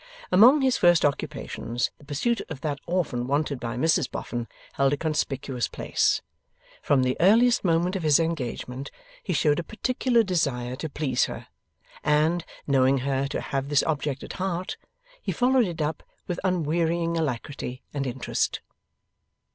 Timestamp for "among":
0.31-0.61